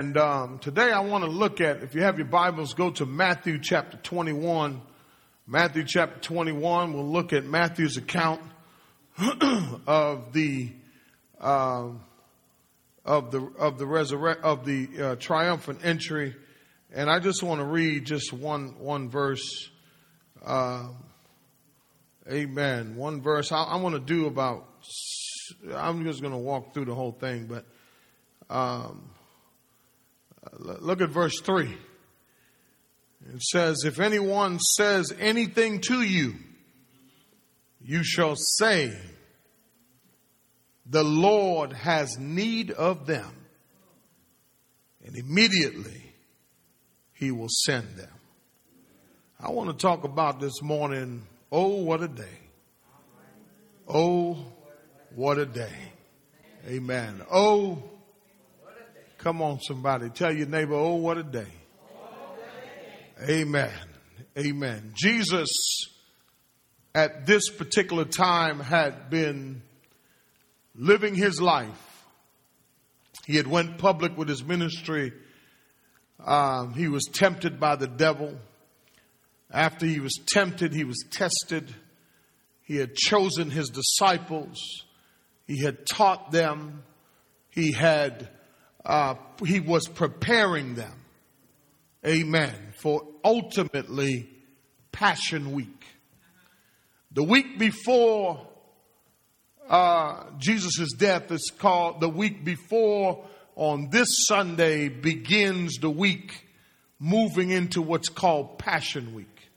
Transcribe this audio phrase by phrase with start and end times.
[0.00, 3.04] And um, today I want to look at, if you have your Bibles, go to
[3.04, 4.80] Matthew chapter 21.
[5.44, 8.40] Matthew chapter 21, we'll look at Matthew's account
[9.88, 10.70] of the,
[11.40, 11.98] of
[13.04, 16.36] the, of the resurrect, of the uh, triumphant entry.
[16.94, 19.68] And I just want to read just one, one verse.
[20.46, 20.90] Uh,
[22.30, 22.94] amen.
[22.94, 23.50] One verse.
[23.50, 24.64] I, I want to do about,
[25.74, 27.66] I'm just going to walk through the whole thing, but,
[28.48, 29.10] um,
[30.56, 31.76] Look at verse 3.
[33.34, 36.34] It says, If anyone says anything to you,
[37.80, 38.96] you shall say,
[40.86, 43.30] The Lord has need of them.
[45.04, 46.14] And immediately
[47.12, 48.10] he will send them.
[49.40, 51.26] I want to talk about this morning.
[51.50, 52.38] Oh, what a day.
[53.86, 54.36] Oh,
[55.14, 55.92] what a day.
[56.66, 57.22] Amen.
[57.30, 57.82] Oh,
[59.18, 60.10] Come on, somebody.
[60.10, 61.52] Tell your neighbor, oh, what a day.
[63.28, 63.72] Amen.
[64.38, 64.92] Amen.
[64.94, 65.50] Jesus,
[66.94, 69.62] at this particular time, had been
[70.76, 72.04] living his life.
[73.26, 75.12] He had went public with his ministry.
[76.24, 78.38] Um, he was tempted by the devil.
[79.50, 81.74] After he was tempted, he was tested.
[82.62, 84.58] He had chosen his disciples.
[85.48, 86.84] He had taught them.
[87.50, 88.28] He had
[88.88, 90.94] uh, he was preparing them,
[92.04, 94.30] amen, for ultimately
[94.90, 95.84] Passion Week.
[97.12, 98.46] The week before
[99.68, 106.46] uh, Jesus' death is called the week before on this Sunday begins the week
[106.98, 109.50] moving into what's called Passion Week.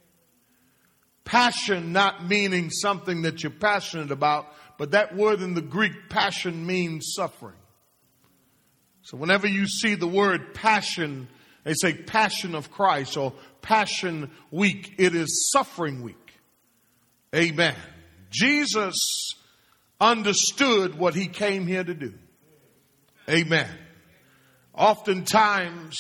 [1.24, 6.66] Passion not meaning something that you're passionate about, but that word in the Greek, passion
[6.66, 7.61] means suffering.
[9.12, 11.28] So whenever you see the word passion,
[11.66, 14.96] they say passion of Christ or passion week.
[14.98, 16.34] It is suffering week.
[17.36, 17.76] Amen.
[18.30, 19.36] Jesus
[20.00, 22.14] understood what he came here to do.
[23.30, 23.68] Amen.
[24.74, 25.98] Oftentimes,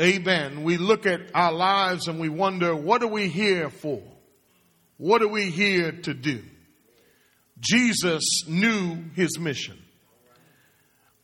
[0.00, 4.02] amen, we look at our lives and we wonder, what are we here for?
[4.96, 6.42] What are we here to do?
[7.60, 9.78] Jesus knew his mission.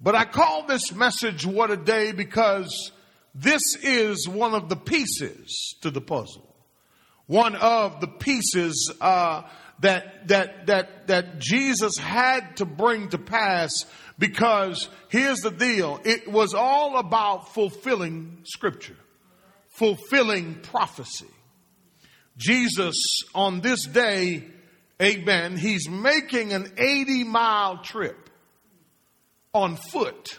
[0.00, 2.92] But I call this message What a Day because
[3.34, 6.46] this is one of the pieces to the puzzle.
[7.26, 9.42] One of the pieces uh,
[9.80, 13.84] that that that that Jesus had to bring to pass
[14.18, 16.00] because here's the deal.
[16.04, 18.96] It was all about fulfilling scripture,
[19.68, 21.28] fulfilling prophecy.
[22.36, 22.96] Jesus
[23.34, 24.46] on this day,
[25.00, 28.29] amen, he's making an 80 mile trip
[29.52, 30.38] on foot.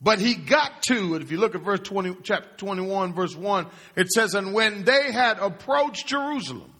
[0.00, 1.14] But he got to.
[1.14, 5.10] If you look at verse 20, chapter 21, verse 1, it says, And when they
[5.10, 6.72] had approached Jerusalem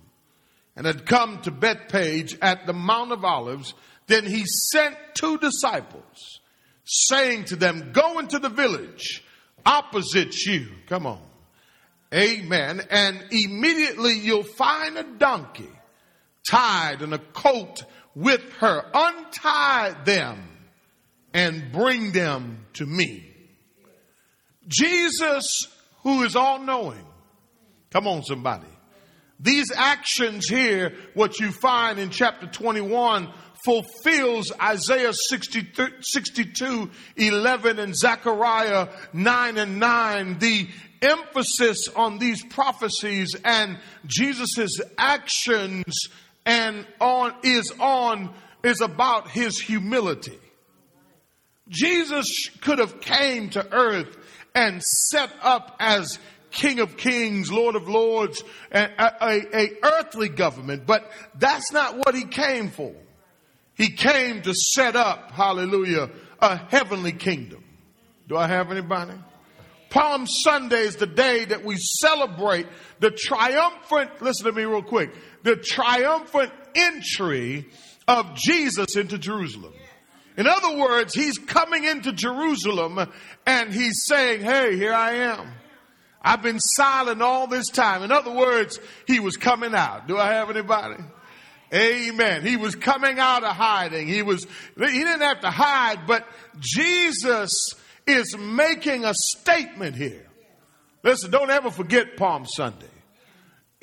[0.77, 3.75] and had come to Bethphage at the Mount of Olives,
[4.07, 6.41] then he sent two disciples,
[6.85, 9.25] saying to them, Go into the village
[9.65, 10.69] opposite you.
[10.87, 11.23] Come on.
[12.15, 12.83] Amen.
[12.91, 15.71] And immediately you'll find a donkey
[16.49, 17.83] tied and a colt
[18.15, 18.85] with her.
[18.95, 20.56] Untie them
[21.37, 23.23] and bring them to me.
[24.67, 25.69] Jesus,
[26.03, 27.05] who is all knowing,
[27.91, 28.67] come on, somebody.
[29.39, 33.31] These actions here, what you find in chapter 21,
[33.67, 40.39] fulfills Isaiah 62, 11 and Zechariah 9 and 9.
[40.39, 40.69] The
[41.03, 46.09] emphasis on these prophecies and Jesus' actions
[46.47, 48.33] and on is on
[48.65, 50.39] is about his humility.
[51.69, 54.17] Jesus could have came to earth
[54.55, 56.19] and set up as
[56.51, 62.15] King of Kings, Lord of Lords, a, a, a, earthly government, but that's not what
[62.15, 62.95] he came for.
[63.75, 66.11] He came to set up, hallelujah,
[66.41, 67.63] a heavenly kingdom.
[68.29, 69.13] Do I have anybody?
[69.91, 72.67] Palm Sunday is the day that we celebrate
[73.01, 75.11] the triumphant, listen to me real quick,
[75.43, 77.67] the triumphant entry
[78.09, 79.75] of Jesus into Jerusalem.
[80.37, 83.11] In other words, he's coming into Jerusalem
[83.47, 85.51] and he's saying, Hey, here I am.
[86.21, 88.03] I've been silent all this time.
[88.03, 90.09] In other words, he was coming out.
[90.09, 91.03] Do I have anybody?
[91.73, 92.43] Amen.
[92.45, 94.09] He was coming out of hiding.
[94.09, 94.47] He was,
[94.77, 96.27] he didn't have to hide, but
[96.59, 97.75] Jesus
[98.07, 100.27] is making a statement here.
[101.03, 102.87] Listen, don't ever forget Palm Sunday.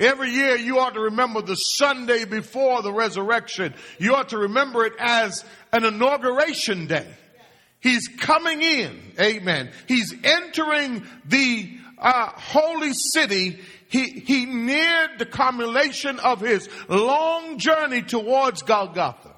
[0.00, 3.74] Every year you ought to remember the Sunday before the resurrection.
[3.98, 7.06] You ought to remember it as an inauguration day.
[7.78, 9.12] He's coming in.
[9.20, 9.70] Amen.
[9.86, 13.60] He's entering the uh, holy city.
[13.88, 19.32] He, he neared the culmination of his long journey towards Golgotha.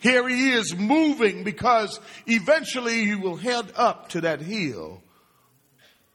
[0.00, 5.02] Here he is moving because eventually he will head up to that hill.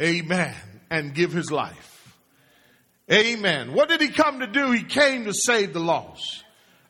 [0.01, 0.55] Amen.
[0.91, 1.92] And give his life.
[3.11, 3.73] Amen.
[3.73, 4.71] What did he come to do?
[4.71, 6.43] He came to save the lost.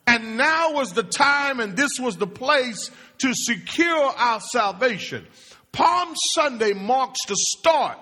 [0.05, 5.25] And now was the time and this was the place to secure our salvation.
[5.71, 7.97] Palm Sunday marks the start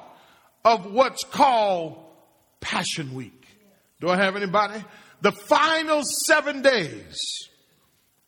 [0.65, 2.03] of what's called
[2.59, 3.45] Passion Week.
[4.01, 4.83] Do I have anybody?
[5.21, 7.17] The final seven days.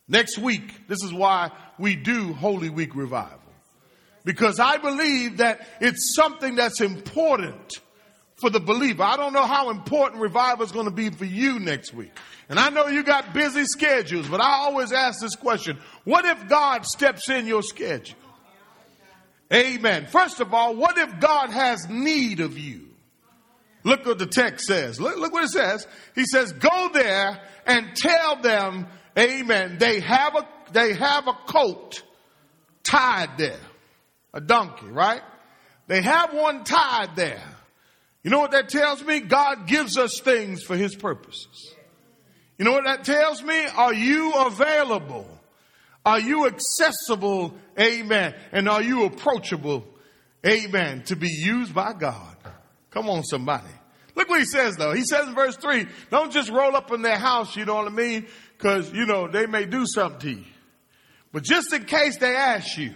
[0.06, 3.40] Next week, this is why we do Holy Week Revival.
[4.24, 7.80] Because I believe that it's something that's important
[8.36, 9.02] for the believer.
[9.02, 12.12] I don't know how important revival is going to be for you next week.
[12.48, 15.78] And I know you got busy schedules, but I always ask this question.
[16.04, 18.18] What if God steps in your schedule?
[19.52, 20.06] Amen.
[20.06, 22.88] First of all, what if God has need of you?
[23.84, 25.00] Look what the text says.
[25.00, 25.86] Look, look what it says.
[26.14, 28.86] He says, go there and tell them,
[29.16, 32.02] amen, they have a, they have a coat
[32.82, 33.60] tied there.
[34.32, 35.22] A donkey, right?
[35.86, 37.44] They have one tied there.
[38.24, 39.20] You know what that tells me?
[39.20, 41.74] God gives us things for his purposes.
[42.58, 43.66] You know what that tells me?
[43.66, 45.28] Are you available?
[46.06, 47.54] Are you accessible?
[47.78, 48.34] Amen.
[48.50, 49.84] And are you approachable?
[50.46, 51.02] Amen.
[51.04, 52.36] To be used by God.
[52.90, 53.68] Come on, somebody.
[54.14, 54.92] Look what he says though.
[54.92, 57.86] He says in verse three, don't just roll up in their house, you know what
[57.86, 58.26] I mean?
[58.58, 60.46] Cause, you know, they may do something to you.
[61.32, 62.94] But just in case they ask you,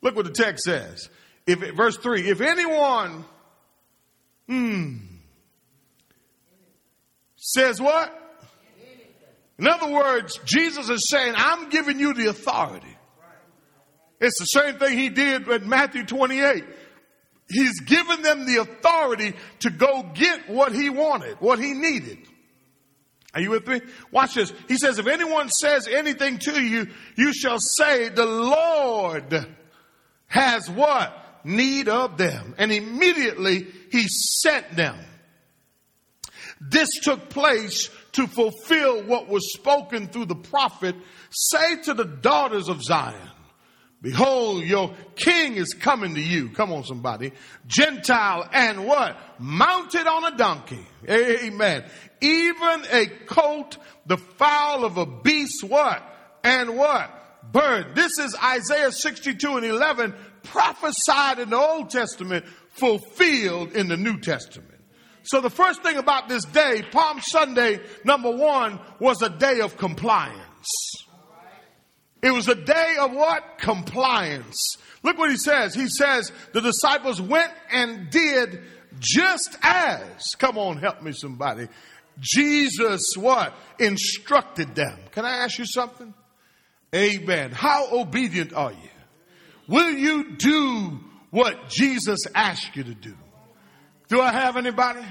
[0.00, 1.10] look what the text says.
[1.46, 3.24] If, verse three, if anyone,
[4.50, 4.96] hmm,
[7.36, 8.16] says what?
[9.58, 12.96] In other words, Jesus is saying, I'm giving you the authority.
[14.20, 16.64] It's the same thing he did with Matthew 28.
[17.48, 22.18] He's given them the authority to go get what he wanted, what he needed.
[23.34, 23.80] Are you with me?
[24.10, 24.52] Watch this.
[24.66, 29.46] He says, if anyone says anything to you, you shall say, the Lord
[30.26, 31.16] has what?
[31.44, 32.54] Need of them.
[32.58, 34.96] And immediately he sent them.
[36.60, 40.94] This took place to fulfill what was spoken through the prophet,
[41.30, 43.30] say to the daughters of Zion,
[44.02, 46.48] Behold, your king is coming to you.
[46.48, 47.32] Come on, somebody.
[47.66, 49.16] Gentile and what?
[49.38, 50.86] Mounted on a donkey.
[51.06, 51.84] Amen.
[52.22, 53.76] Even a colt,
[54.06, 56.02] the fowl of a beast, what?
[56.42, 57.52] And what?
[57.52, 57.94] Bird.
[57.94, 60.14] This is Isaiah 62 and 11
[60.44, 64.68] prophesied in the Old Testament, fulfilled in the New Testament.
[65.22, 69.76] So the first thing about this day, Palm Sunday, number one, was a day of
[69.76, 70.94] compliance.
[72.22, 73.58] It was a day of what?
[73.58, 74.76] Compliance.
[75.02, 75.74] Look what he says.
[75.74, 78.60] He says the disciples went and did
[78.98, 81.68] just as, come on, help me somebody.
[82.18, 83.54] Jesus what?
[83.78, 84.98] Instructed them.
[85.12, 86.12] Can I ask you something?
[86.94, 87.52] Amen.
[87.52, 88.90] How obedient are you?
[89.68, 93.14] Will you do what Jesus asked you to do?
[94.08, 95.04] Do I have anybody?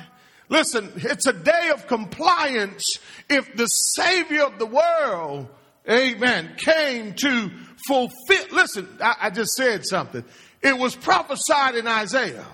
[0.49, 2.97] Listen, it's a day of compliance
[3.29, 5.47] if the Savior of the world,
[5.89, 7.51] amen, came to
[7.87, 8.45] fulfill.
[8.51, 10.23] Listen, I, I just said something.
[10.61, 12.45] It was prophesied in Isaiah,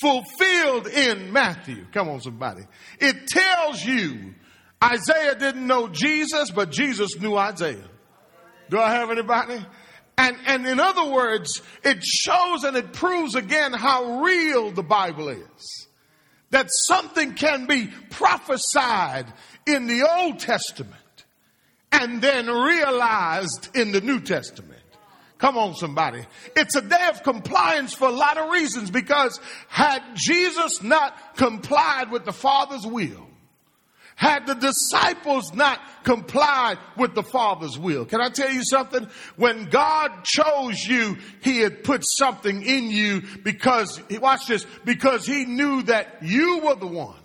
[0.00, 1.86] fulfilled in Matthew.
[1.92, 2.62] Come on, somebody.
[3.00, 4.34] It tells you
[4.82, 7.88] Isaiah didn't know Jesus, but Jesus knew Isaiah.
[8.68, 9.64] Do I have anybody?
[10.18, 15.28] And, and in other words, it shows and it proves again how real the Bible
[15.28, 15.86] is.
[16.50, 19.32] That something can be prophesied
[19.66, 20.96] in the Old Testament
[21.90, 24.82] and then realized in the New Testament.
[25.38, 26.24] Come on, somebody.
[26.54, 32.12] It's a day of compliance for a lot of reasons because had Jesus not complied
[32.12, 33.26] with the Father's will,
[34.16, 38.04] had the disciples not complied with the Father's will.
[38.04, 39.08] Can I tell you something?
[39.36, 45.44] When God chose you, He had put something in you because, watch this, because He
[45.44, 47.16] knew that you were the one.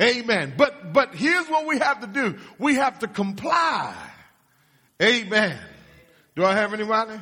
[0.00, 0.54] Amen.
[0.56, 2.38] But, but here's what we have to do.
[2.58, 3.94] We have to comply.
[5.02, 5.58] Amen.
[6.34, 7.20] Do I have anybody?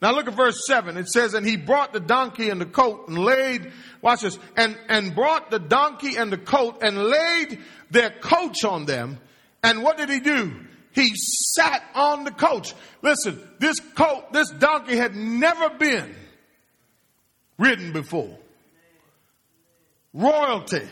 [0.00, 0.96] Now look at verse 7.
[0.96, 4.78] It says, And he brought the donkey and the coat and laid, watch this, and,
[4.88, 7.58] and brought the donkey and the coat and laid
[7.90, 9.18] their coats on them.
[9.62, 10.54] And what did he do?
[10.92, 12.74] He sat on the coach.
[13.02, 16.14] Listen, this coat, this donkey had never been
[17.58, 18.38] ridden before.
[20.14, 20.88] Royalty.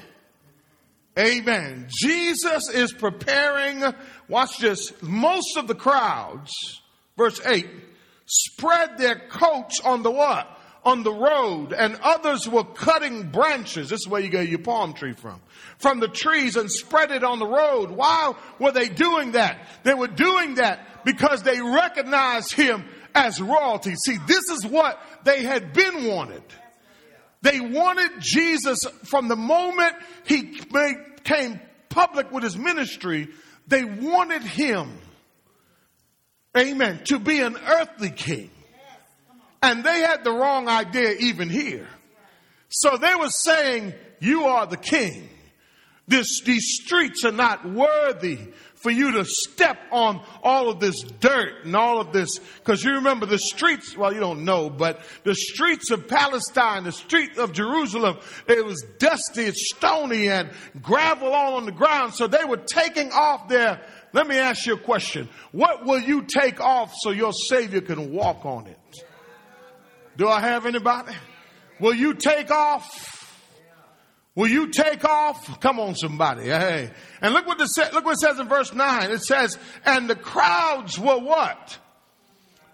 [1.19, 1.87] Amen.
[1.89, 3.83] Jesus is preparing,
[4.29, 6.53] watch this, most of the crowds,
[7.17, 7.67] verse 8,
[8.27, 10.49] spread their coats on the what?
[10.85, 13.89] On the road, and others were cutting branches.
[13.89, 15.41] This is where you get your palm tree from.
[15.79, 17.91] From the trees and spread it on the road.
[17.91, 19.67] Why were they doing that?
[19.83, 22.85] They were doing that because they recognized him
[23.17, 23.97] as royalty.
[23.97, 26.45] See, this is what they had been wanted.
[27.43, 33.29] They wanted Jesus from the moment he became public with his ministry,
[33.67, 34.99] they wanted him,
[36.57, 38.51] amen, to be an earthly king.
[39.63, 41.89] And they had the wrong idea even here.
[42.69, 45.29] So they were saying, You are the king.
[46.09, 48.39] This, these streets are not worthy
[48.77, 52.39] for you to step on all of this dirt and all of this.
[52.39, 56.93] Because you remember the streets, well, you don't know, but the streets of Palestine, the
[56.93, 62.15] street of Jerusalem, it was dusty, it's stony, and gravel all on the ground.
[62.15, 63.81] So they were taking off their.
[64.13, 65.29] Let me ask you a question.
[65.53, 68.79] What will you take off so your Savior can walk on it?
[70.17, 71.13] Do I have anybody?
[71.81, 73.17] Will you take off?
[74.35, 75.61] Will you take off?
[75.61, 76.45] Come on, somebody.
[76.45, 76.91] Hey.
[77.23, 79.11] And look what, the, look what it says in verse 9.
[79.11, 81.79] It says, and the crowds were what?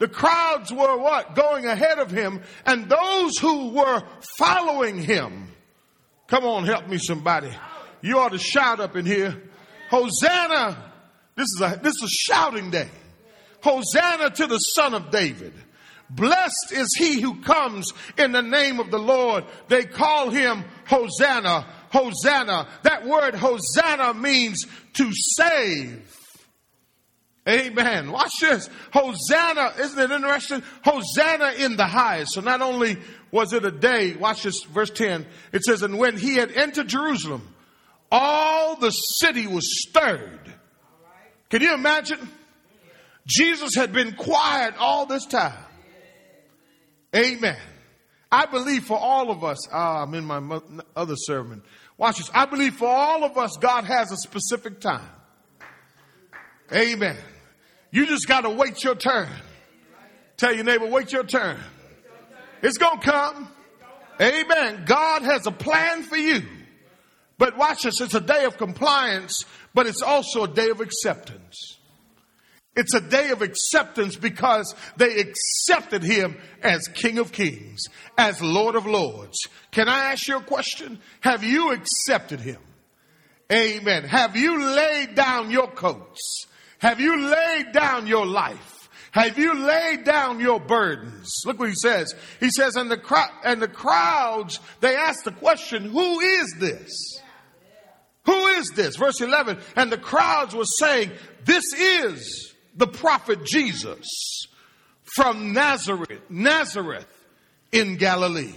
[0.01, 1.37] The crowds were what?
[1.37, 2.43] Going ahead of him.
[2.67, 4.03] And those who were
[4.37, 5.49] following him.
[6.27, 7.51] Come on, help me, somebody.
[8.01, 9.41] You ought to shout up in here.
[9.91, 10.92] Hosanna.
[11.37, 12.89] This is a, this is a shouting day.
[13.63, 15.53] Hosanna to the son of David.
[16.11, 19.45] Blessed is he who comes in the name of the Lord.
[19.69, 21.67] They call him Hosanna.
[21.91, 22.69] Hosanna.
[22.83, 26.09] That word Hosanna means to save.
[27.49, 28.13] Amen.
[28.13, 28.69] Watch this.
[28.93, 29.73] Hosanna.
[29.79, 30.63] Isn't it interesting?
[30.85, 32.35] Hosanna in the highest.
[32.35, 32.99] So not only
[33.31, 35.27] was it a day, watch this, verse 10.
[35.53, 37.49] It says, and when he had entered Jerusalem,
[38.11, 40.42] all the city was stirred.
[41.53, 42.31] Can you imagine?
[43.27, 45.53] Jesus had been quiet all this time.
[47.15, 47.59] Amen.
[48.33, 50.61] I believe for all of us, ah, I'm in my
[50.97, 51.63] other sermon.
[51.99, 52.31] Watch this.
[52.33, 55.07] I believe for all of us, God has a specific time.
[56.73, 57.19] Amen.
[57.91, 59.29] You just got to wait your turn.
[60.39, 61.59] Tell your neighbor, wait your turn.
[62.63, 63.49] It's going to come.
[64.19, 64.85] Amen.
[64.87, 66.45] God has a plan for you.
[67.43, 68.01] But watch this.
[68.01, 71.77] It's a day of compliance, but it's also a day of acceptance.
[72.77, 77.83] It's a day of acceptance because they accepted him as King of Kings,
[78.17, 79.37] as Lord of Lords.
[79.73, 81.01] Can I ask you a question?
[81.23, 82.61] Have you accepted him?
[83.53, 84.05] Amen.
[84.05, 86.47] Have you laid down your coats?
[86.79, 88.89] Have you laid down your life?
[89.11, 91.43] Have you laid down your burdens?
[91.45, 92.15] Look what he says.
[92.39, 97.21] He says, and the crowd, and the crowds, they ask the question, who is this?
[98.25, 98.97] Who is this?
[98.97, 101.11] Verse 11, and the crowds were saying,
[101.45, 104.47] this is the prophet Jesus
[105.03, 107.07] from Nazareth, Nazareth
[107.73, 108.55] in Galilee.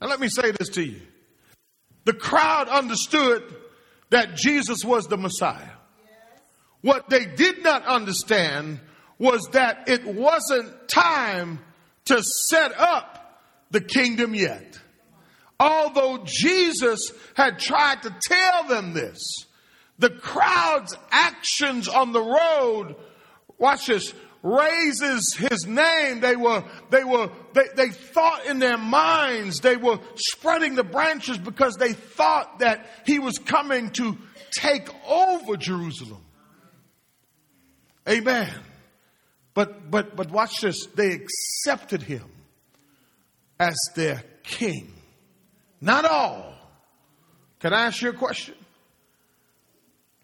[0.00, 1.00] Now let me say this to you.
[2.04, 3.42] The crowd understood
[4.10, 5.70] that Jesus was the Messiah.
[6.80, 8.80] What they did not understand
[9.18, 11.60] was that it wasn't time
[12.06, 14.80] to set up the kingdom yet.
[15.62, 19.20] Although Jesus had tried to tell them this,
[19.98, 22.96] the crowd's actions on the road
[23.62, 26.20] watch this, raises his name.
[26.20, 31.38] They were, they were, they, they thought in their minds, they were spreading the branches
[31.38, 34.18] because they thought that he was coming to
[34.50, 36.24] take over Jerusalem.
[38.08, 38.52] Amen.
[39.54, 40.86] But, but, but watch this.
[40.86, 42.24] They accepted him
[43.60, 44.92] as their king.
[45.82, 46.54] Not all.
[47.58, 48.54] Can I ask you a question?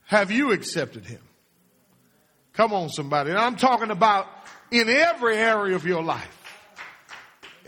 [0.05, 1.21] Have you accepted him?
[2.53, 3.33] Come on, somebody.
[3.33, 4.29] I'm talking about
[4.71, 6.35] in every area of your life.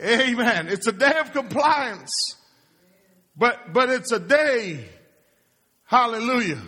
[0.03, 0.69] Amen.
[0.69, 2.37] It's a day of compliance.
[3.37, 4.85] But, but it's a day,
[5.85, 6.61] hallelujah,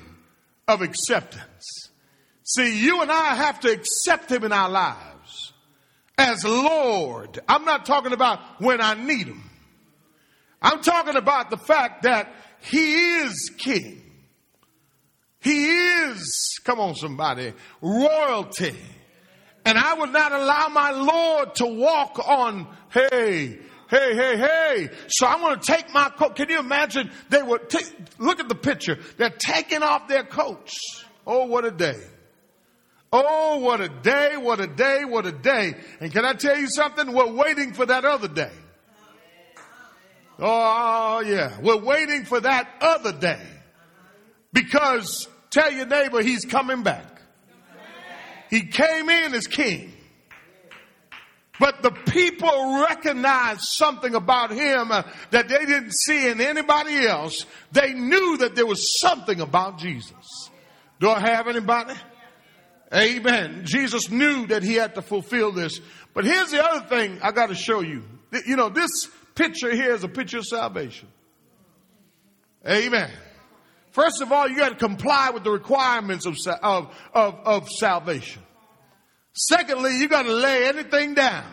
[0.66, 1.90] of acceptance.
[2.42, 5.52] See, you and I have to accept Him in our lives
[6.18, 7.38] as Lord.
[7.48, 9.42] I'm not talking about when I need Him.
[10.62, 14.02] I'm talking about the fact that He is King.
[15.40, 18.76] He is, come on somebody, royalty.
[19.64, 24.88] And I would not allow my Lord to walk on, hey, hey, hey, hey.
[25.08, 26.36] So I'm going to take my coat.
[26.36, 27.10] Can you imagine?
[27.28, 28.98] They would take, look at the picture.
[29.18, 31.04] They're taking off their coats.
[31.26, 32.00] Oh, what a day.
[33.12, 35.74] Oh, what a day, what a day, what a day.
[36.00, 37.12] And can I tell you something?
[37.12, 38.52] We're waiting for that other day.
[40.42, 41.58] Oh, yeah.
[41.60, 43.40] We're waiting for that other day.
[44.52, 47.20] Because Tell your neighbor he's coming back.
[48.48, 49.92] He came in as king.
[51.60, 57.44] but the people recognized something about him uh, that they didn't see in anybody else.
[57.70, 60.50] They knew that there was something about Jesus.
[61.00, 61.94] Do I have anybody?
[62.94, 63.62] Amen.
[63.64, 65.80] Jesus knew that he had to fulfill this.
[66.14, 68.04] But here's the other thing I got to show you.
[68.46, 71.08] You know, this picture here is a picture of salvation.
[72.66, 73.10] Amen.
[73.90, 78.42] First of all, you got to comply with the requirements of, of, of, of salvation.
[79.34, 81.44] Secondly, you got to lay anything down.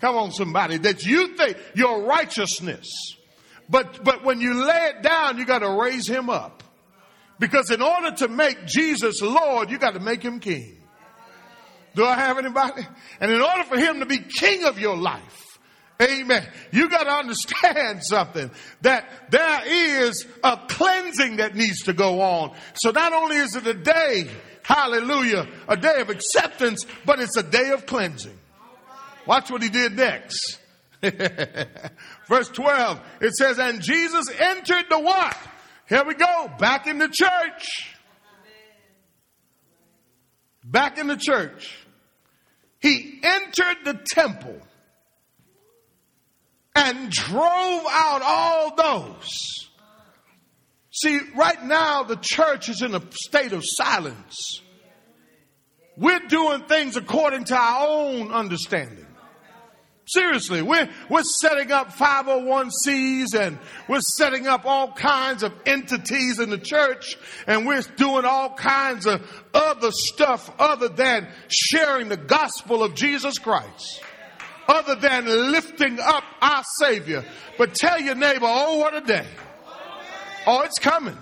[0.00, 2.86] Come on, somebody, that you think your righteousness.
[3.68, 6.62] But, but when you lay it down, you got to raise him up.
[7.38, 10.76] Because in order to make Jesus Lord, you got to make him king.
[11.94, 12.86] Do I have anybody?
[13.20, 15.45] And in order for him to be king of your life,
[16.00, 16.46] Amen.
[16.72, 18.50] You got to understand something
[18.82, 19.60] that there
[20.04, 22.54] is a cleansing that needs to go on.
[22.74, 24.28] So not only is it a day,
[24.62, 28.38] hallelujah, a day of acceptance, but it's a day of cleansing.
[29.26, 30.58] Watch what he did next.
[32.28, 35.36] Verse 12, it says, and Jesus entered the what?
[35.88, 36.50] Here we go.
[36.58, 37.96] Back in the church.
[40.64, 41.76] Back in the church.
[42.80, 44.60] He entered the temple
[46.76, 49.68] and drove out all those.
[50.92, 54.62] See, right now the church is in a state of silence.
[55.96, 59.06] We're doing things according to our own understanding.
[60.08, 66.48] Seriously, we're, we're setting up 501cs and we're setting up all kinds of entities in
[66.48, 67.16] the church
[67.48, 69.20] and we're doing all kinds of
[69.52, 74.02] other stuff other than sharing the gospel of Jesus Christ.
[74.68, 77.24] Other than lifting up our Savior.
[77.56, 79.26] But tell your neighbor, oh, what a day.
[80.46, 81.16] Oh, it's coming.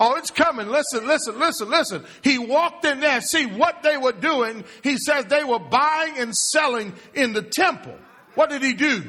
[0.00, 0.66] Oh, it's coming.
[0.66, 2.04] Listen, listen, listen, listen.
[2.22, 3.20] He walked in there.
[3.20, 4.64] See what they were doing.
[4.82, 7.96] He says they were buying and selling in the temple.
[8.34, 9.04] What did he do?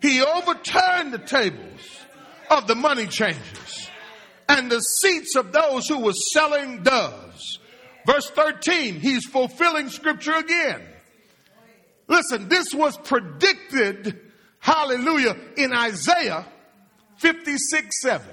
[0.00, 1.80] He overturned the tables
[2.50, 3.90] of the money changers
[4.48, 7.58] and the seats of those who were selling doves.
[8.06, 10.80] Verse 13, he's fulfilling scripture again.
[12.10, 14.20] Listen, this was predicted,
[14.58, 16.44] hallelujah, in Isaiah
[17.18, 18.26] 56 7.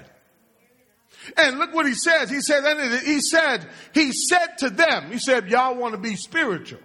[1.36, 2.28] And look what he says.
[2.28, 2.64] He said,
[3.04, 6.80] he said, he said to them, he said, y'all want to be spiritual.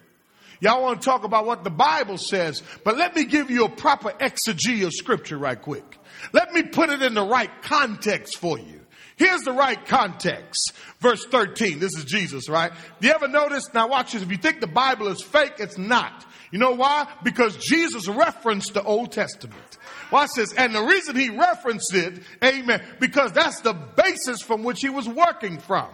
[0.59, 3.69] Y'all want to talk about what the Bible says, but let me give you a
[3.69, 5.97] proper exegy of scripture right quick.
[6.31, 8.82] Let me put it in the right context for you.
[9.23, 10.73] Here's the right context.
[10.99, 11.79] Verse 13.
[11.79, 12.73] This is Jesus, right?
[12.99, 13.63] Do you ever notice?
[13.73, 14.21] Now watch this.
[14.21, 16.25] If you think the Bible is fake, it's not.
[16.51, 17.07] You know why?
[17.23, 19.77] Because Jesus referenced the Old Testament.
[20.11, 20.51] Watch this.
[20.53, 25.07] And the reason he referenced it, amen, because that's the basis from which he was
[25.07, 25.87] working from.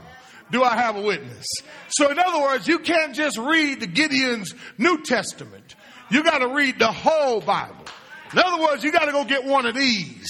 [0.50, 1.46] Do I have a witness?
[1.90, 5.76] So in other words, you can't just read the Gideon's New Testament.
[6.10, 7.86] You got to read the whole Bible.
[8.34, 10.28] In other words, you got to go get one of these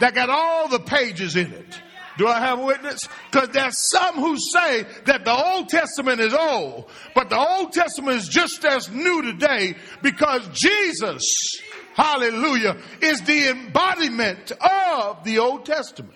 [0.00, 1.82] that got all the pages in it.
[2.18, 3.08] Do I have a witness?
[3.30, 8.16] Because there's some who say that the Old Testament is old, but the Old Testament
[8.16, 11.60] is just as new today because Jesus
[11.94, 16.14] hallelujah, is the embodiment of the Old Testament.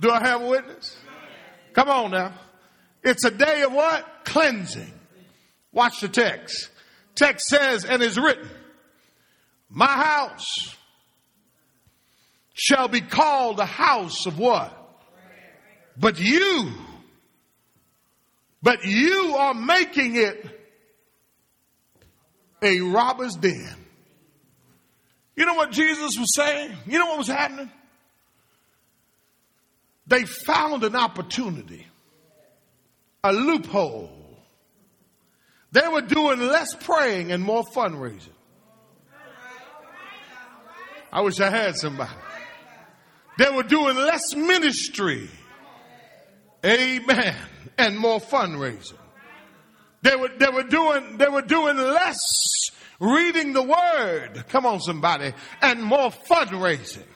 [0.00, 0.96] Do I have a witness?
[1.72, 2.32] Come on now.
[3.02, 4.24] It's a day of what?
[4.24, 4.92] Cleansing.
[5.72, 6.70] Watch the text.
[7.14, 8.48] Text says, and is written,
[9.70, 10.75] My house
[12.56, 14.72] shall be called a house of what?
[15.98, 16.72] But you,
[18.62, 20.44] but you are making it
[22.62, 23.76] a robber's den.
[25.36, 26.72] You know what Jesus was saying?
[26.86, 27.70] You know what was happening?
[30.06, 31.86] They found an opportunity,
[33.22, 34.10] a loophole.
[35.72, 38.30] They were doing less praying and more fundraising.
[41.12, 42.12] I wish I had somebody.
[43.38, 45.28] They were doing less ministry.
[46.64, 47.36] Amen.
[47.78, 48.94] And more fundraising.
[50.02, 52.18] They were, they were doing, they were doing less
[53.00, 54.44] reading the word.
[54.48, 55.32] Come on, somebody.
[55.60, 57.06] And more fundraising.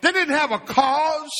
[0.00, 1.30] They didn't have a cause.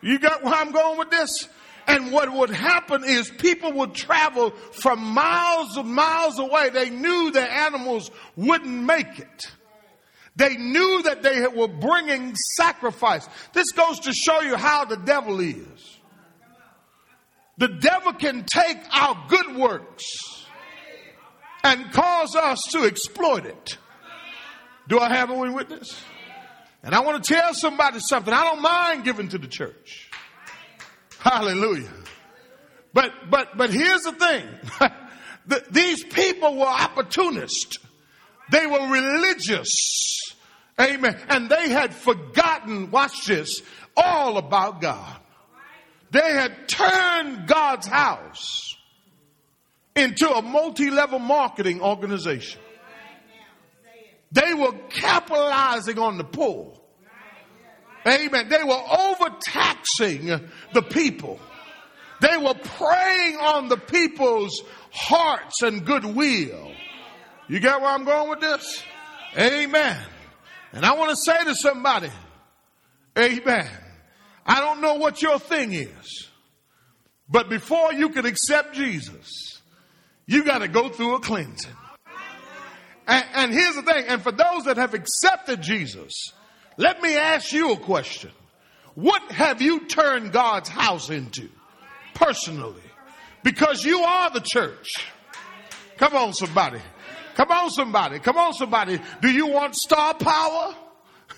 [0.00, 1.48] You got where I'm going with this?
[1.86, 6.70] And what would happen is people would travel from miles and miles away.
[6.70, 9.46] They knew the animals wouldn't make it.
[10.36, 13.28] They knew that they were bringing sacrifice.
[13.52, 15.98] This goes to show you how the devil is.
[17.58, 20.04] The devil can take our good works
[21.62, 23.76] and cause us to exploit it.
[24.88, 26.00] Do I have a witness?
[26.82, 28.32] And I want to tell somebody something.
[28.32, 30.10] I don't mind giving to the church.
[31.18, 31.92] Hallelujah.
[32.94, 34.46] But, but, but here's the thing.
[35.46, 37.78] The, these people were opportunists.
[38.50, 40.34] They were religious.
[40.80, 41.16] Amen.
[41.28, 43.62] And they had forgotten, watch this,
[43.96, 45.16] all about God.
[46.10, 48.76] They had turned God's house
[49.94, 52.60] into a multi-level marketing organization.
[54.32, 56.72] They were capitalizing on the poor.
[58.06, 58.48] Amen.
[58.48, 60.26] They were overtaxing
[60.72, 61.38] the people.
[62.20, 66.72] They were preying on the people's hearts and goodwill.
[67.50, 68.84] You get where I'm going with this?
[69.36, 70.00] Amen.
[70.70, 72.08] And I want to say to somebody,
[73.18, 73.68] Amen.
[74.46, 76.28] I don't know what your thing is,
[77.28, 79.60] but before you can accept Jesus,
[80.26, 81.74] you got to go through a cleansing.
[83.08, 86.32] And, and here's the thing, and for those that have accepted Jesus,
[86.76, 88.30] let me ask you a question.
[88.94, 91.48] What have you turned God's house into
[92.14, 92.84] personally?
[93.42, 95.04] Because you are the church.
[95.96, 96.78] Come on, somebody.
[97.34, 98.18] Come on, somebody.
[98.18, 99.00] Come on, somebody.
[99.20, 100.74] Do you want star power?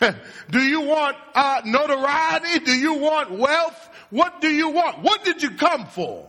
[0.51, 2.61] do you want uh, notoriety?
[2.61, 3.91] Do you want wealth?
[4.11, 5.03] What do you want?
[5.03, 6.29] What did you come for?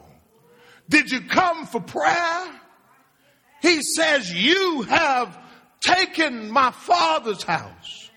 [0.89, 2.45] Did you come for prayer?
[3.62, 5.38] He says, You have
[5.82, 8.10] taken my father's house,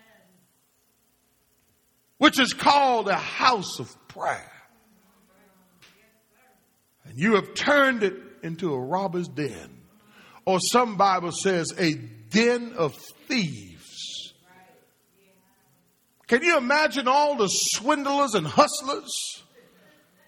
[2.19, 4.53] which is called a house of prayer.
[7.05, 9.76] And you have turned it into a robber's den.
[10.47, 12.95] Or some Bible says a den of
[13.27, 14.33] thieves.
[16.29, 19.43] Can you imagine all the swindlers and hustlers?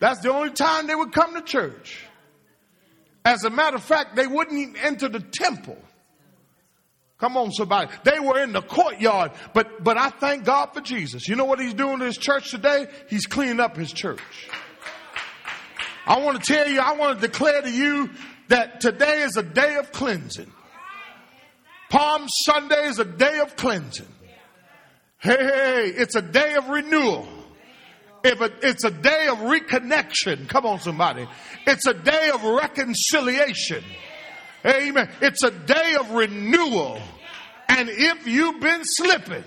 [0.01, 2.05] That's the only time they would come to church.
[3.25, 5.79] As a matter of fact, they wouldn't even enter the temple.
[7.19, 7.91] Come on, somebody.
[8.05, 11.29] They were in the courtyard, but, but I thank God for Jesus.
[11.29, 12.87] You know what he's doing to his church today?
[13.09, 14.49] He's cleaning up his church.
[16.07, 18.11] I want to tell you, I want to declare to you
[18.49, 20.53] that today is a day of cleansing.
[21.91, 24.09] Palm Sunday is a day of cleansing.
[25.19, 27.27] Hey, hey, it's a day of renewal.
[28.25, 30.49] If it, it's a day of reconnection.
[30.49, 31.27] Come on, somebody.
[31.67, 33.85] It's a day of reconciliation.
[34.67, 35.09] Amen.
[35.21, 37.01] It's a day of renewal.
[37.69, 39.45] And if you've been slipping,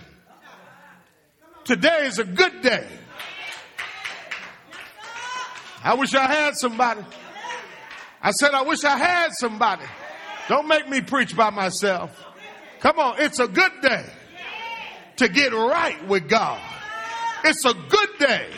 [1.63, 2.87] today is a good day.
[5.83, 7.01] I wish I had somebody.
[8.23, 9.85] I said, I wish I had somebody.
[10.47, 12.11] Don't make me preach by myself.
[12.79, 14.05] Come on, it's a good day
[15.17, 16.61] to get right with God.
[17.43, 18.49] It's a good day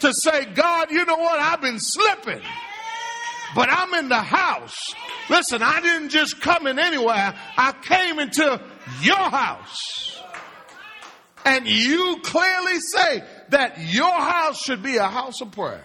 [0.00, 1.40] to say, God, you know what?
[1.40, 2.42] I've been slipping,
[3.54, 4.94] but I'm in the house.
[5.28, 7.34] Listen, I didn't just come in anywhere.
[7.56, 8.60] I came into
[9.02, 10.20] your house.
[11.44, 15.84] And you clearly say that your house should be a house of prayer.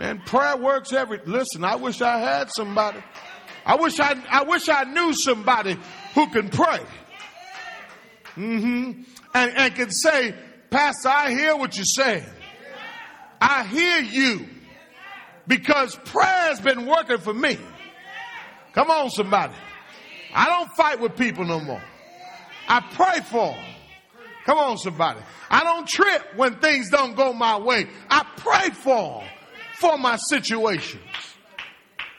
[0.00, 3.02] Man, prayer works every, listen, I wish I had somebody.
[3.66, 5.76] I wish I, I wish I knew somebody
[6.14, 6.80] who can pray.
[8.34, 9.02] Mm-hmm.
[9.34, 10.34] And, and can say,
[10.70, 12.24] Pastor, I hear what you're saying.
[13.42, 14.46] I hear you
[15.46, 17.58] because prayer has been working for me.
[18.72, 19.52] Come on, somebody.
[20.32, 21.82] I don't fight with people no more.
[22.68, 23.64] I pray for them.
[24.46, 25.20] Come on, somebody.
[25.50, 27.86] I don't trip when things don't go my way.
[28.08, 29.28] I pray for them
[29.80, 31.02] for my situations.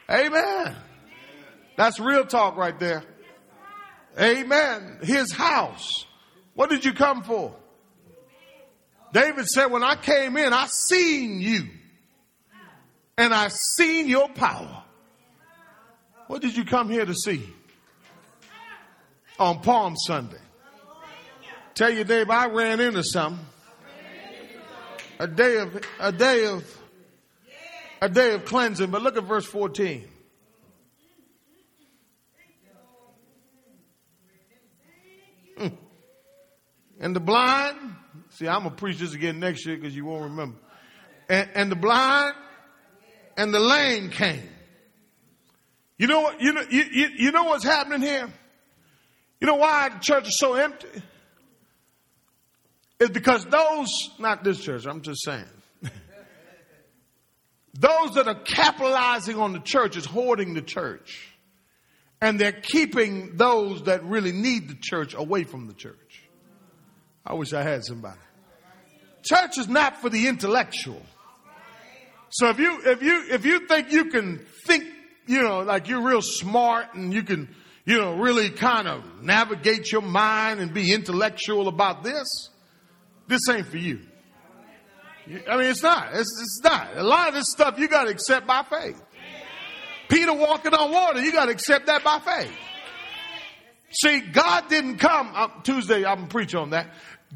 [0.10, 0.76] Amen.
[1.78, 3.04] That's real talk right there.
[4.20, 5.00] Amen.
[5.04, 5.90] His house.
[6.54, 7.56] What did you come for?
[9.14, 11.68] David said, when I came in, I seen you
[13.18, 14.84] and I seen your power.
[16.28, 17.44] What did you come here to see?
[19.38, 20.38] On Palm Sunday.
[21.74, 23.46] Tell you, Dave, I ran into something.
[25.20, 26.64] A day of, a day of
[28.02, 28.90] a day of cleansing.
[28.90, 30.08] But look at verse 14.
[35.58, 35.68] Hmm.
[37.00, 37.78] And the blind,
[38.32, 40.58] see, I'm going to preach this again next year because you won't remember.
[41.30, 42.36] And, and, the blind
[43.38, 44.50] and the lame came.
[45.98, 46.42] You know what?
[46.42, 48.28] You know, you, you, you know what's happening here?
[49.40, 50.88] You know why the church is so empty?
[53.00, 55.46] It's because those, not this church, I'm just saying.
[57.74, 61.30] Those that are capitalizing on the church is hoarding the church.
[62.20, 66.24] And they're keeping those that really need the church away from the church.
[67.26, 68.20] I wish I had somebody.
[69.24, 71.02] Church is not for the intellectual.
[72.32, 74.86] So if you, if you, if you think you can think,
[75.28, 77.54] you know, like you're real smart and you can,
[77.86, 82.50] you know, really kind of navigate your mind and be intellectual about this,
[83.28, 84.02] this ain't for you.
[85.28, 86.10] I mean, it's not.
[86.14, 86.98] It's, it's not.
[86.98, 89.02] A lot of this stuff you got to accept by faith.
[90.10, 92.52] Peter walking on water, you got to accept that by faith.
[93.92, 96.88] See, God didn't come, uh, Tuesday I'm preach on that.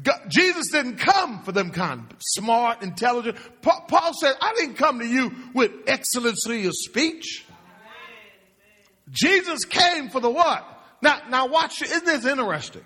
[0.02, 3.36] God, Jesus didn't come for them kind of smart, intelligent.
[3.62, 7.46] Pa- Paul said, I didn't come to you with excellency of speech.
[9.10, 10.66] Jesus came for the what?
[11.00, 12.84] Now, now watch, isn't this interesting?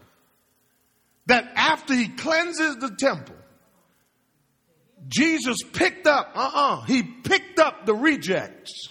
[1.26, 3.36] That after he cleanses the temple,
[5.10, 8.88] Jesus picked up, uh-uh, he picked up the rejects.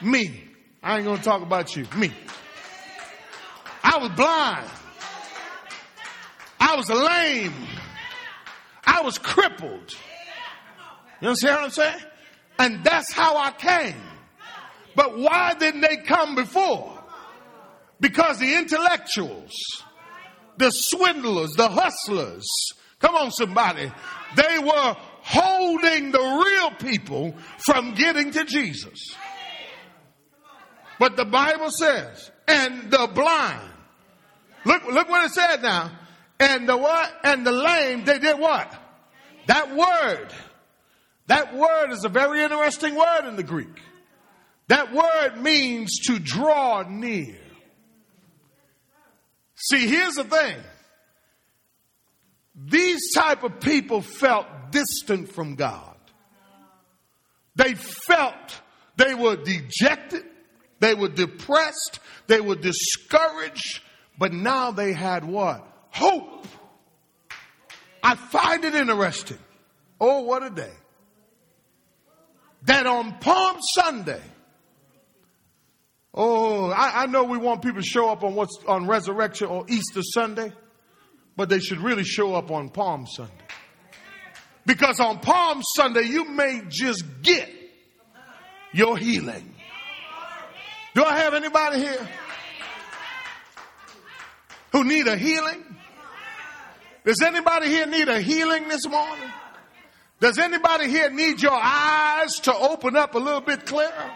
[0.00, 0.44] Me.
[0.82, 1.86] I ain't gonna talk about you.
[1.96, 2.12] Me.
[3.82, 4.68] I was blind.
[6.60, 7.54] I was lame.
[8.84, 9.94] I was crippled.
[11.20, 12.04] You understand what I'm saying?
[12.58, 14.00] And that's how I came.
[14.96, 16.98] But why didn't they come before?
[18.00, 19.52] Because the intellectuals,
[20.56, 22.46] the swindlers, the hustlers,
[22.98, 23.90] come on somebody,
[24.36, 29.14] they were holding the real people from getting to Jesus.
[30.98, 33.70] But the Bible says, and the blind.
[34.64, 35.92] Look, look what it said now.
[36.40, 37.12] And the what?
[37.24, 38.72] And the lame, they did what?
[39.46, 40.32] That word.
[41.26, 43.80] That word is a very interesting word in the Greek.
[44.68, 47.36] That word means to draw near.
[49.54, 50.56] See, here's the thing.
[52.64, 55.94] These type of people felt distant from God.
[57.54, 58.60] They felt
[58.96, 60.24] they were dejected.
[60.80, 62.00] They were depressed.
[62.26, 63.80] They were discouraged.
[64.18, 65.66] But now they had what?
[65.90, 66.46] Hope.
[68.02, 69.38] I find it interesting.
[70.00, 70.72] Oh, what a day.
[72.62, 74.22] That on Palm Sunday,
[76.12, 79.64] oh, I, I know we want people to show up on what's on Resurrection or
[79.68, 80.52] Easter Sunday,
[81.38, 83.32] but they should really show up on Palm Sunday.
[84.66, 87.48] Because on Palm Sunday, you may just get
[88.72, 89.54] your healing.
[90.96, 92.08] Do I have anybody here
[94.72, 95.64] who need a healing?
[97.04, 99.30] Does anybody here need a healing this morning?
[100.18, 104.10] Does anybody here need your eyes to open up a little bit clearer?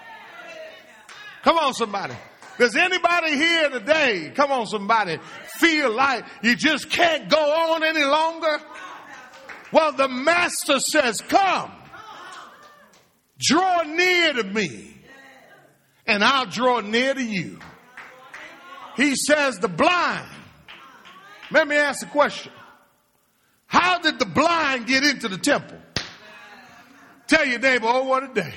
[1.44, 2.14] Come on, somebody.
[2.62, 5.18] Does anybody here today, come on, somebody,
[5.58, 8.60] feel like you just can't go on any longer?
[9.72, 11.72] Well, the master says, come,
[13.36, 14.96] draw near to me
[16.06, 17.58] and I'll draw near to you.
[18.96, 20.30] He says the blind.
[21.50, 22.52] Let me ask a question.
[23.66, 25.78] How did the blind get into the temple?
[27.26, 28.54] Tell your neighbor, oh, what a day.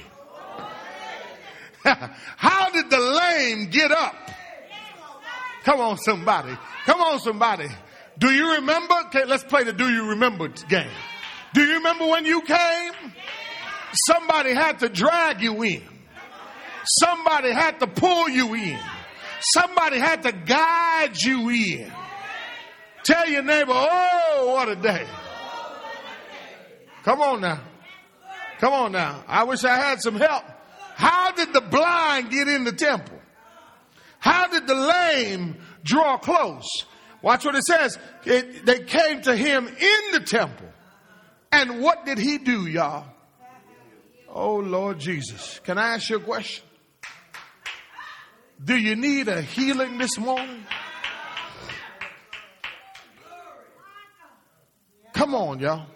[2.38, 4.16] How did the lame get up?
[5.64, 6.56] Come on, somebody.
[6.86, 7.68] Come on, somebody.
[8.18, 8.94] Do you remember?
[9.08, 10.90] Okay, let's play the do you remember game.
[11.54, 12.94] Do you remember when you came?
[14.08, 15.84] Somebody had to drag you in.
[17.00, 18.80] Somebody had to pull you in.
[19.54, 21.92] Somebody had to guide you in.
[23.04, 25.06] Tell your neighbor, oh, what a day.
[27.04, 27.62] Come on now.
[28.60, 29.24] Come on now.
[29.28, 30.44] I wish I had some help.
[30.96, 33.20] How did the blind get in the temple?
[34.18, 36.86] How did the lame draw close?
[37.22, 38.00] Watch what it says.
[38.24, 40.68] It, they came to him in the temple.
[41.52, 43.06] And what did he do, y'all?
[44.30, 45.60] Oh, Lord Jesus.
[45.64, 46.64] Can I ask you a question?
[48.64, 50.64] Do you need a healing this morning?
[55.14, 55.88] Come on, y'all.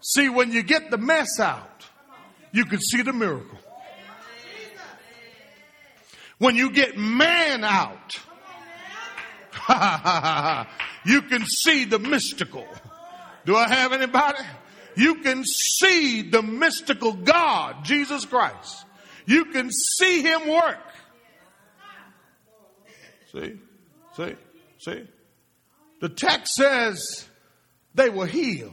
[0.00, 1.73] See, when you get the mess out,
[2.54, 3.58] you can see the miracle.
[6.38, 8.16] When you get man out,
[11.04, 12.64] you can see the mystical.
[13.44, 14.38] Do I have anybody?
[14.94, 18.86] You can see the mystical God, Jesus Christ.
[19.26, 20.78] You can see him work.
[23.32, 23.58] See?
[24.16, 24.36] See?
[24.78, 25.08] See?
[26.00, 27.26] The text says
[27.96, 28.72] they were healed.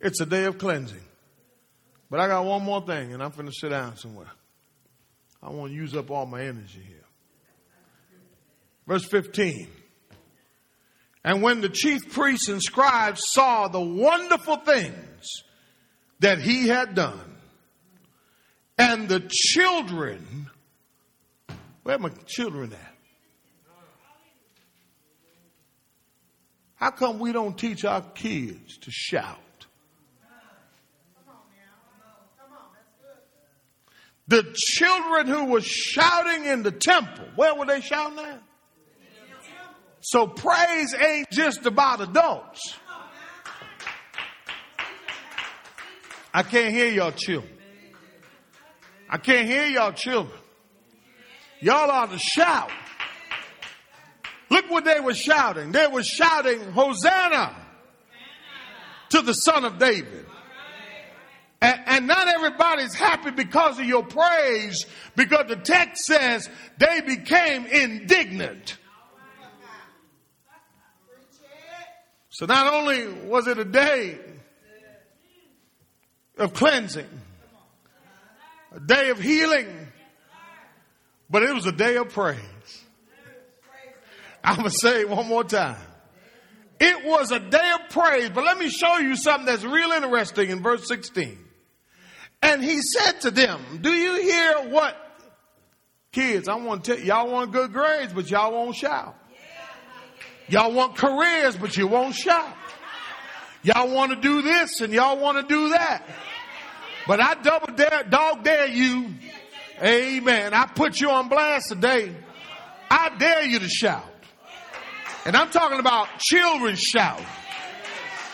[0.00, 1.04] It's a day of cleansing.
[2.14, 4.30] But I got one more thing, and I'm going to sit down somewhere.
[5.42, 7.04] I want to use up all my energy here.
[8.86, 9.66] Verse 15.
[11.24, 15.42] And when the chief priests and scribes saw the wonderful things
[16.20, 17.36] that he had done,
[18.78, 20.48] and the children,
[21.82, 22.94] where my children at?
[26.76, 29.40] How come we don't teach our kids to shout?
[34.26, 38.42] The children who were shouting in the temple, where were they shouting at?
[40.00, 42.74] So praise ain't just about adults.
[46.32, 47.52] I can't hear y'all children.
[49.08, 50.38] I can't hear y'all children.
[51.60, 52.70] Y'all ought to shout.
[54.50, 55.72] Look what they were shouting.
[55.72, 57.54] They were shouting, Hosanna
[59.10, 60.26] to the Son of David.
[62.04, 64.84] And, not everybody's happy because of your praise,
[65.16, 68.76] because the text says they became indignant.
[72.28, 74.18] So not only was it a day
[76.36, 77.08] of cleansing,
[78.72, 79.68] a day of healing,
[81.30, 82.38] but it was a day of praise.
[84.42, 85.80] I'm going to say it one more time.
[86.80, 90.50] It was a day of praise, but let me show you something that's real interesting
[90.50, 91.43] in verse 16.
[92.44, 94.94] And he said to them, Do you hear what?
[96.12, 99.16] Kids, I want to tell y'all want good grades, but y'all won't shout.
[100.48, 102.54] Y'all want careers, but you won't shout.
[103.62, 106.02] Y'all want to do this and y'all want to do that.
[107.06, 109.14] But I double dare, dog dare you.
[109.82, 110.52] Amen.
[110.52, 112.14] I put you on blast today.
[112.90, 114.04] I dare you to shout.
[115.24, 117.22] And I'm talking about children shout.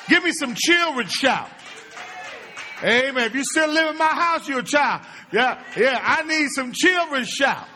[0.09, 1.49] Give me some children shout.
[2.83, 3.25] Amen.
[3.25, 5.03] If you still live in my house, you're a child.
[5.33, 6.01] Yeah, yeah.
[6.03, 7.69] I need some children shout.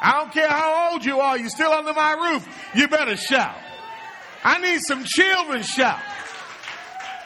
[0.00, 2.48] I don't care how old you are, you're still under my roof.
[2.74, 3.56] You better shout.
[4.44, 6.00] I need some children shout.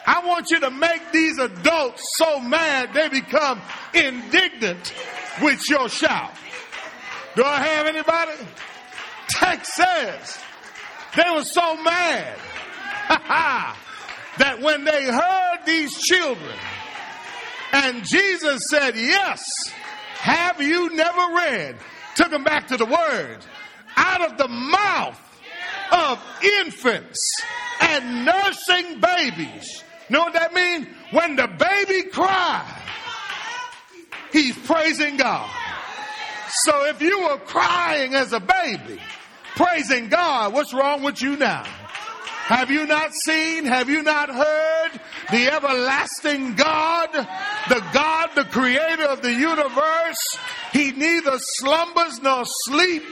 [0.05, 3.61] I want you to make these adults so mad they become
[3.93, 4.93] indignant
[5.41, 6.31] with your shout.
[7.35, 8.33] Do I have anybody?
[9.29, 10.39] Texas.
[11.15, 12.37] they were so mad
[14.37, 16.55] that when they heard these children
[17.73, 19.43] and Jesus said, Yes,
[20.19, 21.77] have you never read?
[22.15, 23.39] Took him back to the word.
[23.95, 25.19] Out of the mouth
[25.91, 26.23] of
[26.59, 27.19] infants
[27.81, 29.83] and nursing babies.
[30.09, 30.87] Know what that means?
[31.11, 32.65] When the baby cries,
[34.31, 35.49] he's praising God.
[36.65, 38.99] So if you were crying as a baby,
[39.55, 41.63] praising God, what's wrong with you now?
[42.45, 43.65] Have you not seen?
[43.65, 44.91] Have you not heard
[45.31, 50.37] the everlasting God, the God, the creator of the universe?
[50.71, 53.03] He neither slumbers nor sleep.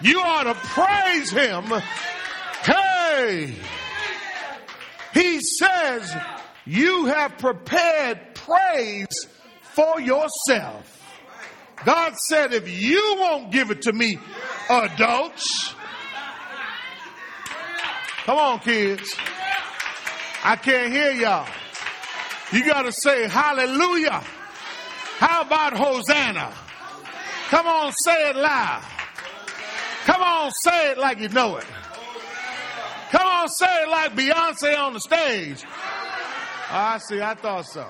[0.00, 1.64] You ought to praise him.
[2.62, 3.54] Hey!
[5.14, 6.14] He says,
[6.64, 9.26] you have prepared praise
[9.62, 10.98] for yourself.
[11.84, 14.18] God said, if you won't give it to me,
[14.70, 15.74] adults,
[18.24, 19.16] Come on, kids.
[20.44, 21.48] I can't hear y'all.
[22.52, 24.22] You got to say hallelujah.
[25.18, 26.52] How about Hosanna?
[27.48, 28.82] Come on, say it loud.
[30.04, 31.66] Come on, say it like you know it.
[33.10, 35.64] Come on, say it like Beyonce on the stage.
[36.70, 37.86] I see, I thought so.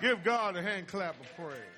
[0.00, 1.69] Give God a hand clap of praise.